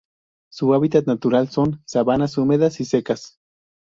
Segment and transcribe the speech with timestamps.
[0.51, 3.39] Su hábitat natural son: sabanas húmedas y secas.